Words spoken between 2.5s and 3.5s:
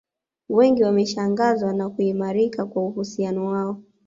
kwa uhusiano